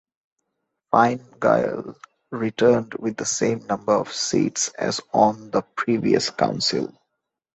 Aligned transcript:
Fine 0.89 1.23
Gael 1.39 1.95
returned 2.31 2.95
with 2.95 3.17
the 3.17 3.25
same 3.27 3.63
number 3.67 3.93
of 3.93 4.11
seats 4.11 4.69
as 4.69 4.99
on 5.13 5.51
the 5.51 5.61
previous 5.61 6.31
council. 6.31 6.97